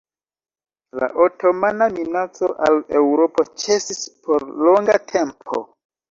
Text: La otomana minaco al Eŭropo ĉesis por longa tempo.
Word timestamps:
La 0.99 1.07
otomana 1.25 1.87
minaco 1.97 2.49
al 2.67 2.79
Eŭropo 3.01 3.45
ĉesis 3.65 4.01
por 4.29 4.47
longa 4.69 4.97
tempo. 5.13 5.63